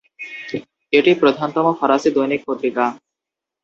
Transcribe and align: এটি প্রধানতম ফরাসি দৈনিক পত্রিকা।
এটি 0.93 1.11
প্রধানতম 1.21 1.65
ফরাসি 1.79 2.09
দৈনিক 2.15 2.41
পত্রিকা। 2.47 2.85